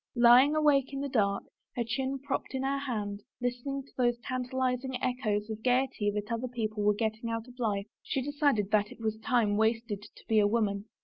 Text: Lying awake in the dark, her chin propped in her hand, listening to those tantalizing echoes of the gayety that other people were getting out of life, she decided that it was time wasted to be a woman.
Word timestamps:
Lying 0.15 0.55
awake 0.55 0.93
in 0.93 0.99
the 1.01 1.07
dark, 1.07 1.43
her 1.75 1.83
chin 1.83 2.17
propped 2.17 2.55
in 2.55 2.63
her 2.63 2.79
hand, 2.79 3.21
listening 3.39 3.83
to 3.83 3.91
those 3.95 4.17
tantalizing 4.23 4.97
echoes 4.99 5.47
of 5.47 5.57
the 5.57 5.61
gayety 5.61 6.09
that 6.09 6.31
other 6.31 6.47
people 6.47 6.81
were 6.81 6.95
getting 6.95 7.29
out 7.29 7.47
of 7.47 7.59
life, 7.59 7.85
she 8.01 8.19
decided 8.23 8.71
that 8.71 8.91
it 8.91 8.99
was 8.99 9.19
time 9.19 9.57
wasted 9.57 10.01
to 10.01 10.23
be 10.27 10.39
a 10.39 10.47
woman. 10.47 10.85